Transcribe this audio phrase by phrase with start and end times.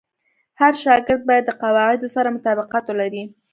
[0.59, 3.23] هر شاګرد باید د قواعدو سره مطابقت ولري.